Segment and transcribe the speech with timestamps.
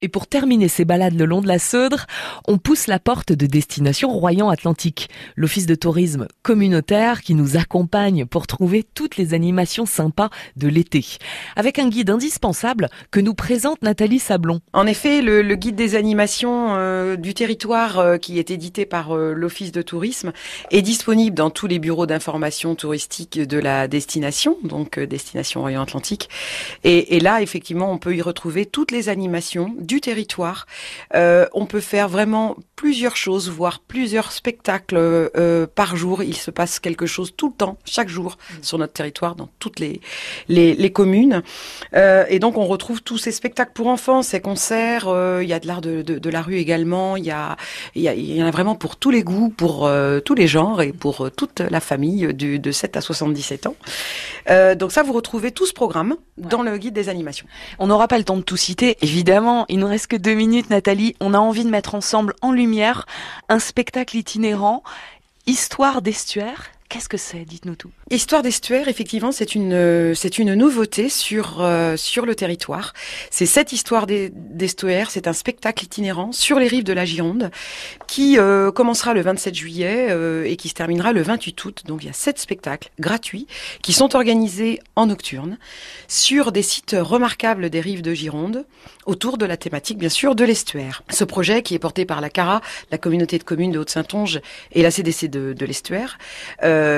[0.00, 2.06] Et pour terminer ces balades le long de la Seudre,
[2.46, 8.46] on pousse la porte de destination Royan-Atlantique, l'office de tourisme communautaire qui nous accompagne pour
[8.46, 11.04] trouver toutes les animations sympas de l'été.
[11.56, 14.60] Avec un guide indispensable que nous présente Nathalie Sablon.
[14.72, 19.32] En effet, le, guide des animations euh, du territoire euh, qui est édité par euh,
[19.32, 20.30] l'office de tourisme
[20.70, 26.28] est disponible dans tous les bureaux d'information touristique de la destination, donc destination Royan-Atlantique.
[26.84, 30.66] Et, et là, effectivement, on peut y retrouver toutes les animations du territoire.
[31.14, 36.22] Euh, on peut faire vraiment plusieurs choses, voire plusieurs spectacles euh, par jour.
[36.22, 38.54] Il se passe quelque chose tout le temps, chaque jour, mm.
[38.62, 40.00] sur notre territoire, dans toutes les,
[40.48, 41.42] les, communes.
[41.94, 45.08] Euh, et donc, on retrouve tous ces spectacles pour enfants, ces concerts.
[45.42, 47.16] il y a de l'art de, de, la rue également.
[47.16, 47.56] Il y, a,
[47.94, 49.90] il, y en a vraiment pour tous les goûts, pour
[50.24, 53.76] tous les genres et pour toute la famille du, de 7 à 77 ans.
[54.76, 57.46] donc ça, vous retrouvez tout ce programme dans le guide des animations.
[57.78, 59.64] On n'aura pas le temps de tout citer, évidemment.
[59.68, 61.16] Il nous reste que deux minutes, Nathalie.
[61.20, 63.06] On a envie de mettre ensemble en lumière
[63.48, 64.82] un spectacle itinérant,
[65.46, 66.72] Histoire d'estuaire.
[66.88, 67.44] Qu'est-ce que c'est?
[67.44, 67.90] Dites-nous tout.
[68.10, 72.94] Histoire d'estuaire, effectivement, c'est une euh, c'est une nouveauté sur euh, sur le territoire.
[73.30, 77.50] C'est cette histoire d'estuaire, c'est un spectacle itinérant sur les rives de la Gironde
[78.06, 80.16] qui euh, commencera le 27 juillet
[80.46, 81.82] et qui se terminera le 28 août.
[81.84, 83.46] Donc il y a sept spectacles gratuits
[83.82, 85.58] qui sont organisés en nocturne
[86.06, 88.64] sur des sites remarquables des rives de Gironde
[89.04, 91.02] autour de la thématique bien sûr de l'estuaire.
[91.10, 94.40] Ce projet qui est porté par la CARA, la communauté de communes de Haute-Saintonge
[94.72, 96.16] et la CDC de, de l'estuaire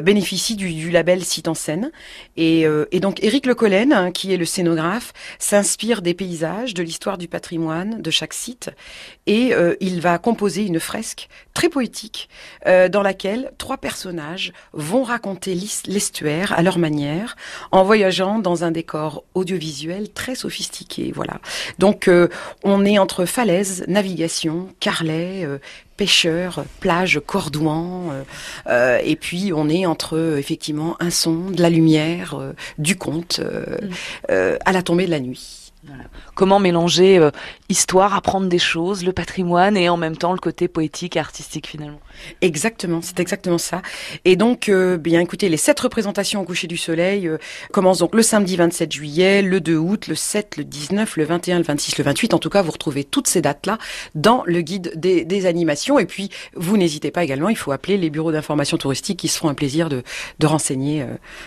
[0.00, 1.90] bénéficie du, label Site en scène.
[2.36, 6.82] Et, euh, donc Éric Le Collen, hein, qui est le scénographe, s'inspire des paysages, de
[6.82, 8.70] l'histoire du patrimoine de chaque site,
[9.26, 12.28] et euh, il va composer une fresque très poétique
[12.66, 17.36] euh, dans laquelle trois personnages vont raconter l'estuaire à leur manière,
[17.72, 21.12] en voyageant dans un décor audiovisuel très sophistiqué.
[21.14, 21.40] Voilà.
[21.78, 22.10] Donc
[22.62, 25.46] on est entre falaises, navigation, carlet,
[25.96, 28.12] pêcheurs, plage, cordouan,
[28.68, 32.40] et puis on est entre effectivement un son, de la lumière,
[32.78, 34.34] du conte, mm.
[34.64, 35.63] à la tombée de la nuit.
[36.34, 37.30] Comment mélanger euh,
[37.68, 41.68] histoire, apprendre des choses, le patrimoine et en même temps le côté poétique et artistique
[41.68, 42.00] finalement.
[42.40, 43.82] Exactement, c'est exactement ça.
[44.24, 47.38] Et donc, euh, bien écoutez, les sept représentations au coucher du soleil euh,
[47.72, 51.58] commencent donc le samedi 27 juillet, le 2 août, le 7, le 19, le 21,
[51.58, 52.34] le 26, le 28.
[52.34, 53.78] En tout cas, vous retrouvez toutes ces dates-là
[54.14, 55.98] dans le guide des, animations.
[55.98, 59.38] Et puis, vous n'hésitez pas également, il faut appeler les bureaux d'information touristique qui se
[59.38, 60.02] feront un plaisir de,
[60.38, 61.04] de renseigner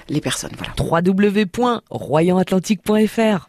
[0.08, 0.52] les personnes.
[0.58, 0.74] Voilà.
[0.78, 3.46] www.royanatlantique.fr